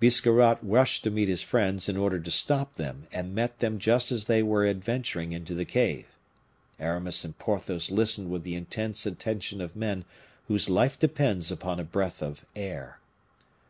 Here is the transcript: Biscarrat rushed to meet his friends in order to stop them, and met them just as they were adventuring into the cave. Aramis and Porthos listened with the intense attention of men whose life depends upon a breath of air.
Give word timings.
Biscarrat 0.00 0.58
rushed 0.60 1.02
to 1.04 1.10
meet 1.10 1.28
his 1.30 1.40
friends 1.42 1.88
in 1.88 1.96
order 1.96 2.20
to 2.20 2.30
stop 2.30 2.74
them, 2.74 3.06
and 3.10 3.34
met 3.34 3.60
them 3.60 3.78
just 3.78 4.12
as 4.12 4.26
they 4.26 4.42
were 4.42 4.66
adventuring 4.66 5.32
into 5.32 5.54
the 5.54 5.64
cave. 5.64 6.04
Aramis 6.78 7.24
and 7.24 7.38
Porthos 7.38 7.90
listened 7.90 8.28
with 8.28 8.42
the 8.44 8.54
intense 8.54 9.06
attention 9.06 9.62
of 9.62 9.74
men 9.74 10.04
whose 10.46 10.68
life 10.68 10.98
depends 10.98 11.50
upon 11.50 11.80
a 11.80 11.84
breath 11.84 12.22
of 12.22 12.44
air. 12.54 13.00